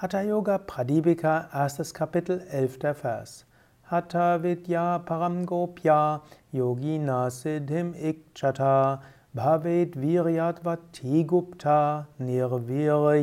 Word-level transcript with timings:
Hatha 0.00 0.22
Yoga 0.22 0.56
Pradipika, 0.56 1.50
erstes 1.52 1.92
Kapitel, 1.92 2.40
elfter 2.50 2.94
Vers. 2.94 3.44
Hatha 3.82 4.42
Vidya 4.42 4.98
Param 4.98 5.44
Gopya 5.44 6.22
Yogina 6.54 7.28
Siddhim 7.28 7.92
Ikchata 7.94 9.02
Bhavet 9.36 9.96
Viryat 9.96 10.64
Vati 10.64 11.24
Gupta 11.24 12.08
Nirvire 12.18 13.20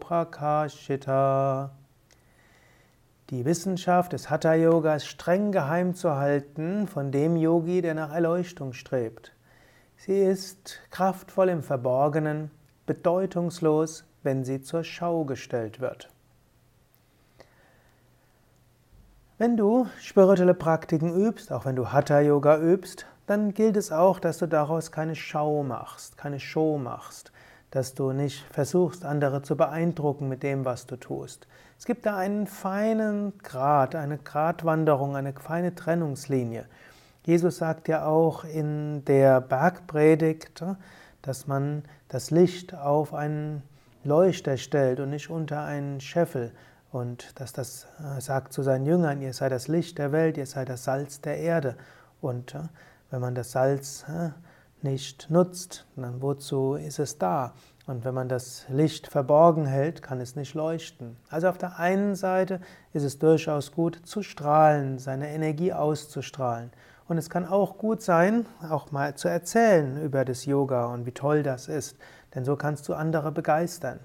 Prakashita. 0.00 1.68
Die 3.28 3.44
Wissenschaft 3.44 4.14
des 4.14 4.30
Hatha 4.30 4.54
Yoga 4.54 4.94
ist 4.94 5.04
streng 5.04 5.52
geheim 5.52 5.94
zu 5.94 6.16
halten 6.16 6.88
von 6.88 7.12
dem 7.12 7.36
Yogi, 7.36 7.82
der 7.82 7.92
nach 7.92 8.14
Erleuchtung 8.14 8.72
strebt. 8.72 9.34
Sie 9.98 10.18
ist 10.18 10.80
kraftvoll 10.90 11.50
im 11.50 11.62
Verborgenen, 11.62 12.50
bedeutungslos, 12.90 14.02
wenn 14.24 14.44
sie 14.44 14.62
zur 14.62 14.82
Schau 14.82 15.24
gestellt 15.24 15.78
wird. 15.78 16.08
Wenn 19.38 19.56
du 19.56 19.86
spirituelle 20.00 20.54
Praktiken 20.54 21.14
übst, 21.14 21.52
auch 21.52 21.66
wenn 21.66 21.76
du 21.76 21.92
Hatha 21.92 22.18
Yoga 22.18 22.58
übst, 22.58 23.06
dann 23.28 23.54
gilt 23.54 23.76
es 23.76 23.92
auch, 23.92 24.18
dass 24.18 24.38
du 24.38 24.48
daraus 24.48 24.90
keine 24.90 25.14
Schau 25.14 25.62
machst, 25.62 26.18
keine 26.18 26.40
Show 26.40 26.78
machst, 26.78 27.30
dass 27.70 27.94
du 27.94 28.10
nicht 28.10 28.44
versuchst, 28.50 29.04
andere 29.04 29.42
zu 29.42 29.56
beeindrucken 29.56 30.28
mit 30.28 30.42
dem, 30.42 30.64
was 30.64 30.86
du 30.86 30.96
tust. 30.96 31.46
Es 31.78 31.84
gibt 31.86 32.06
da 32.06 32.16
einen 32.16 32.48
feinen 32.48 33.38
Grad, 33.38 33.94
eine 33.94 34.18
Gratwanderung, 34.18 35.14
eine 35.14 35.32
feine 35.34 35.76
Trennungslinie. 35.76 36.66
Jesus 37.24 37.58
sagt 37.58 37.86
ja 37.86 38.04
auch 38.04 38.42
in 38.42 39.04
der 39.04 39.40
Bergpredigt, 39.40 40.64
dass 41.22 41.46
man 41.46 41.84
das 42.08 42.30
Licht 42.30 42.74
auf 42.74 43.14
einen 43.14 43.62
Leuchter 44.04 44.56
stellt 44.56 45.00
und 45.00 45.10
nicht 45.10 45.30
unter 45.30 45.64
einen 45.64 46.00
Scheffel. 46.00 46.52
Und 46.92 47.38
dass 47.38 47.52
das 47.52 47.86
äh, 47.98 48.20
sagt 48.20 48.52
zu 48.52 48.62
seinen 48.62 48.86
Jüngern, 48.86 49.20
ihr 49.20 49.32
seid 49.32 49.52
das 49.52 49.68
Licht 49.68 49.98
der 49.98 50.12
Welt, 50.12 50.36
ihr 50.36 50.46
seid 50.46 50.68
das 50.68 50.84
Salz 50.84 51.20
der 51.20 51.38
Erde. 51.38 51.76
Und 52.20 52.54
äh, 52.54 52.62
wenn 53.10 53.20
man 53.20 53.34
das 53.34 53.52
Salz 53.52 54.04
nicht 54.82 55.30
nutzt, 55.30 55.86
dann 55.96 56.22
wozu 56.22 56.74
ist 56.74 56.98
es 56.98 57.18
da? 57.18 57.54
Und 57.86 58.04
wenn 58.04 58.14
man 58.14 58.28
das 58.28 58.66
Licht 58.68 59.08
verborgen 59.08 59.66
hält, 59.66 60.02
kann 60.02 60.20
es 60.20 60.36
nicht 60.36 60.54
leuchten. 60.54 61.16
Also 61.28 61.48
auf 61.48 61.58
der 61.58 61.78
einen 61.78 62.14
Seite 62.14 62.60
ist 62.92 63.02
es 63.02 63.18
durchaus 63.18 63.72
gut 63.72 64.00
zu 64.04 64.22
strahlen, 64.22 64.98
seine 64.98 65.30
Energie 65.30 65.72
auszustrahlen. 65.72 66.70
Und 67.10 67.18
es 67.18 67.28
kann 67.28 67.44
auch 67.44 67.76
gut 67.76 68.02
sein, 68.02 68.46
auch 68.70 68.92
mal 68.92 69.16
zu 69.16 69.26
erzählen 69.26 70.00
über 70.00 70.24
das 70.24 70.44
Yoga 70.44 70.86
und 70.94 71.06
wie 71.06 71.10
toll 71.10 71.42
das 71.42 71.66
ist, 71.66 71.96
denn 72.36 72.44
so 72.44 72.54
kannst 72.54 72.88
du 72.88 72.94
andere 72.94 73.32
begeistern. 73.32 73.98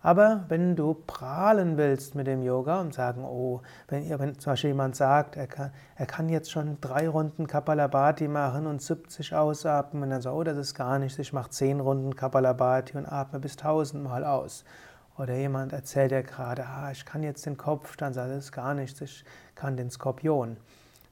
Aber 0.00 0.44
wenn 0.46 0.76
du 0.76 0.94
prahlen 0.94 1.76
willst 1.76 2.14
mit 2.14 2.28
dem 2.28 2.44
Yoga 2.44 2.82
und 2.82 2.94
sagen, 2.94 3.24
oh, 3.24 3.62
wenn, 3.88 4.08
wenn 4.16 4.38
zum 4.38 4.52
Beispiel 4.52 4.70
jemand 4.70 4.94
sagt, 4.94 5.36
er 5.36 5.48
kann, 5.48 5.72
er 5.96 6.06
kann 6.06 6.28
jetzt 6.28 6.52
schon 6.52 6.80
drei 6.80 7.08
Runden 7.08 7.48
Kapalabhati 7.48 8.28
machen 8.28 8.68
und 8.68 8.80
70 8.80 9.34
ausatmen, 9.34 10.04
und 10.04 10.10
dann 10.10 10.22
so, 10.22 10.30
oh, 10.30 10.44
das 10.44 10.56
ist 10.56 10.76
gar 10.76 11.00
nichts, 11.00 11.18
ich 11.18 11.32
mache 11.32 11.50
zehn 11.50 11.80
Runden 11.80 12.14
Kapalabhati 12.14 12.96
und 12.96 13.06
atme 13.06 13.40
bis 13.40 13.56
tausendmal 13.56 14.24
aus. 14.24 14.64
Oder 15.18 15.34
jemand 15.34 15.72
erzählt 15.72 16.12
dir 16.12 16.22
gerade, 16.22 16.64
ah, 16.64 16.92
ich 16.92 17.04
kann 17.04 17.24
jetzt 17.24 17.44
den 17.44 17.56
Kopf, 17.56 17.96
dann 17.96 18.12
sagt 18.12 18.30
das 18.30 18.44
ist 18.44 18.52
gar 18.52 18.74
nichts, 18.74 19.00
ich 19.00 19.24
kann 19.56 19.76
den 19.76 19.90
Skorpion 19.90 20.58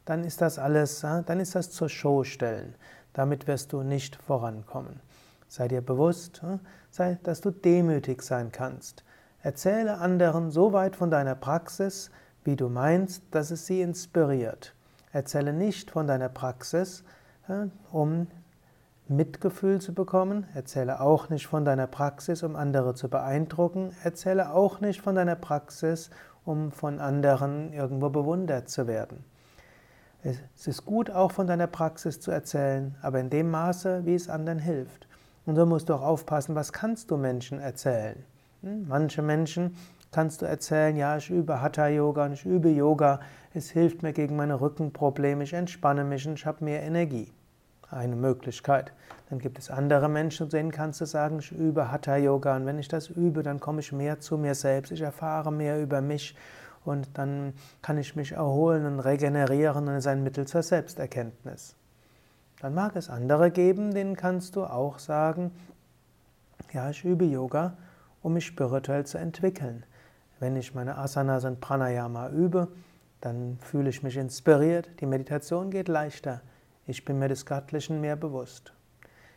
dann 0.09 0.25
ist 0.25 0.41
das 0.41 0.59
alles, 0.59 1.01
dann 1.01 1.39
ist 1.39 1.55
das 1.55 1.71
zur 1.71 1.89
Show 1.89 2.25
stellen. 2.25 2.75
Damit 3.13 3.47
wirst 3.47 3.73
du 3.73 3.83
nicht 3.83 4.17
vorankommen. 4.17 5.01
Sei 5.49 5.69
dir 5.69 5.83
bewusst, 5.83 6.43
sei, 6.91 7.19
dass 7.25 7.41
du 7.41 7.51
demütig 7.51 8.23
sein 8.23 8.51
kannst. 8.53 9.05
Erzähle 9.43 9.99
anderen 9.99 10.51
so 10.51 10.73
weit 10.73 10.97
von 10.97 11.11
deiner 11.11 11.35
Praxis, 11.35 12.11
wie 12.45 12.57
du 12.57 12.69
meinst, 12.69 13.23
dass 13.31 13.51
es 13.51 13.67
sie 13.67 13.83
inspiriert. 13.83 14.75
Erzähle 15.13 15.53
nicht 15.53 15.91
von 15.91 16.07
deiner 16.07 16.29
Praxis, 16.29 17.05
um 17.93 18.29
Mitgefühl 19.09 19.81
zu 19.81 19.95
bekommen. 19.95 20.47
Erzähle 20.55 21.01
auch 21.01 21.29
nicht 21.29 21.47
von 21.47 21.65
deiner 21.65 21.87
Praxis, 21.87 22.43
um 22.43 22.57
andere 22.57 22.95
zu 22.95 23.09
beeindrucken. 23.09 23.93
Erzähle 24.05 24.53
auch 24.53 24.81
nicht 24.81 25.01
von 25.01 25.15
deiner 25.15 25.37
Praxis, 25.37 26.11
um 26.45 26.73
von 26.73 27.01
anderen 27.01 27.73
irgendwo 27.73 28.11
bewundert 28.11 28.69
zu 28.69 28.87
werden. 28.87 29.25
Es 30.23 30.67
ist 30.67 30.85
gut, 30.85 31.11
auch 31.11 31.31
von 31.31 31.47
deiner 31.47 31.69
Praxis 31.69 32.21
zu 32.21 32.31
erzählen, 32.31 32.97
aber 33.03 33.21
in 33.21 33.31
dem 33.31 33.51
Maße, 33.51 34.05
wie 34.05 34.15
es 34.15 34.29
anderen 34.29 34.59
hilft. 34.59 35.07
Und 35.47 35.57
so 35.57 35.65
musst 35.65 35.89
du 35.89 35.95
auch 35.95 36.03
aufpassen, 36.03 36.55
was 36.55 36.73
kannst 36.73 37.11
du 37.11 37.17
Menschen 37.17 37.61
erzählen. 37.61 38.25
Hm? 38.63 38.87
Manche 38.89 39.23
Menschen 39.23 39.77
kannst 40.11 40.43
du 40.43 40.47
erzählen, 40.47 40.97
ja, 40.97 41.17
ich 41.17 41.31
übe 41.31 41.63
Hatha-Yoga 41.63 42.27
und 42.27 42.33
ich 42.33 42.45
übe 42.45 42.69
Yoga, 42.69 43.21
es 43.55 43.71
hilft 43.71 44.03
mir 44.03 44.13
gegen 44.13 44.37
meine 44.37 44.61
Rückenprobleme, 44.61 45.45
ich 45.45 45.53
entspanne 45.53 46.05
mich 46.05 46.27
und 46.27 46.35
ich 46.35 46.47
habe 46.47 46.65
mehr 46.65 46.83
Energie. 46.83 47.33
Eine 47.91 48.17
Möglichkeit. 48.17 48.93
Dann 49.31 49.39
gibt 49.39 49.59
es 49.59 49.71
andere 49.71 50.09
Menschen, 50.09 50.49
denen 50.49 50.71
kannst 50.71 51.01
du 51.01 51.07
sagen, 51.07 51.39
ich 51.39 51.53
übe 51.53 51.91
Hatha-Yoga 51.91 52.57
und 52.57 52.67
wenn 52.67 52.79
ich 52.79 52.89
das 52.89 53.09
übe, 53.09 53.43
dann 53.43 53.61
komme 53.61 53.81
ich 53.81 53.93
mehr 53.93 54.21
zu 54.21 54.37
mir 54.37 54.55
selbst, 54.55 54.91
ich 54.93 55.01
erfahre 55.01 55.53
mehr 55.53 55.81
über 55.81 56.01
mich 56.01 56.35
und 56.89 57.17
dann 57.19 57.53
kann 57.83 57.99
ich 57.99 58.17
mich 58.17 58.33
erholen 58.33 58.87
und 58.87 59.01
regenerieren 59.01 59.89
und 59.89 59.95
es 59.95 60.05
ist 60.05 60.07
ein 60.09 60.23
Mittel 60.23 60.47
zur 60.47 60.63
Selbsterkenntnis. 60.63 61.77
Dann 62.61 62.75
mag 62.75 62.97
es 62.97 63.09
andere 63.09 63.51
geben, 63.51 63.95
denen 63.95 64.17
kannst 64.17 64.57
du 64.57 64.65
auch 64.65 64.99
sagen, 64.99 65.53
ja, 66.73 66.91
ich 66.91 67.05
übe 67.05 67.25
Yoga, 67.25 67.77
um 68.23 68.35
mich 68.35 68.47
spirituell 68.47 69.07
zu 69.07 69.19
entwickeln. 69.19 69.85
Wenn 70.41 70.57
ich 70.57 70.75
meine 70.75 70.99
Asanas 70.99 71.45
und 71.45 71.61
Pranayama 71.61 72.31
übe, 72.31 72.69
dann 73.21 73.59
fühle 73.61 73.91
ich 73.91 74.03
mich 74.03 74.17
inspiriert, 74.17 74.89
die 75.01 75.07
Meditation 75.07 75.71
geht 75.71 75.89
leichter, 75.89 76.41
ich 76.87 77.05
bin 77.05 77.19
mir 77.19 77.29
des 77.29 77.47
Göttlichen 77.47 78.01
mehr 78.01 78.17
bewusst. 78.17 78.73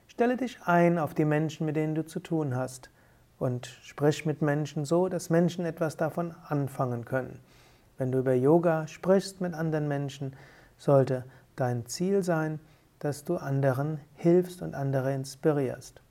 Stelle 0.07 0.37
dich 0.37 0.59
ein 0.65 0.97
auf 0.97 1.13
die 1.13 1.25
Menschen, 1.25 1.65
mit 1.65 1.75
denen 1.75 1.95
du 1.95 2.05
zu 2.05 2.19
tun 2.19 2.55
hast 2.55 2.89
und 3.41 3.65
sprich 3.81 4.27
mit 4.27 4.43
Menschen 4.43 4.85
so, 4.85 5.09
dass 5.09 5.31
Menschen 5.31 5.65
etwas 5.65 5.97
davon 5.97 6.35
anfangen 6.47 7.05
können. 7.05 7.39
Wenn 7.97 8.11
du 8.11 8.19
über 8.19 8.35
Yoga 8.35 8.87
sprichst 8.87 9.41
mit 9.41 9.55
anderen 9.55 9.87
Menschen, 9.87 10.35
sollte 10.77 11.25
dein 11.55 11.87
Ziel 11.87 12.21
sein, 12.21 12.59
dass 12.99 13.23
du 13.23 13.37
anderen 13.37 13.99
hilfst 14.13 14.61
und 14.61 14.75
andere 14.75 15.11
inspirierst. 15.15 16.03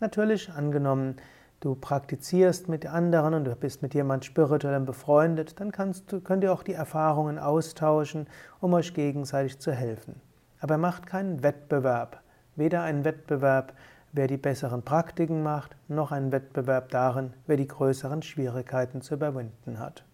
Natürlich 0.00 0.50
angenommen, 0.50 1.18
du 1.60 1.76
praktizierst 1.76 2.68
mit 2.68 2.84
anderen 2.84 3.34
und 3.34 3.44
du 3.44 3.54
bist 3.54 3.82
mit 3.82 3.94
jemand 3.94 4.24
spirituell 4.24 4.80
befreundet, 4.80 5.60
dann 5.60 5.70
kannst 5.70 6.12
könnt 6.24 6.42
ihr 6.42 6.52
auch 6.52 6.64
die 6.64 6.74
Erfahrungen 6.74 7.38
austauschen, 7.38 8.26
um 8.60 8.74
euch 8.74 8.92
gegenseitig 8.92 9.60
zu 9.60 9.70
helfen. 9.70 10.20
Aber 10.58 10.78
macht 10.78 11.06
keinen 11.06 11.44
Wettbewerb, 11.44 12.20
weder 12.56 12.82
einen 12.82 13.04
Wettbewerb 13.04 13.72
wer 14.12 14.26
die 14.26 14.36
besseren 14.36 14.82
Praktiken 14.82 15.42
macht, 15.42 15.76
noch 15.88 16.12
ein 16.12 16.32
Wettbewerb 16.32 16.90
darin, 16.90 17.32
wer 17.46 17.56
die 17.56 17.66
größeren 17.66 18.22
Schwierigkeiten 18.22 19.00
zu 19.00 19.14
überwinden 19.14 19.78
hat. 19.78 20.04